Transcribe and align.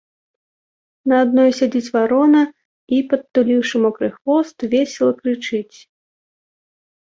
На 1.11 1.15
адной 1.25 1.49
сядзіць 1.59 1.93
варона 1.97 2.41
і, 2.49 2.97
падтуліўшы 3.13 3.75
мокры 3.85 4.07
хвост, 4.17 4.57
весела 4.75 5.13
крычыць. 5.23 5.77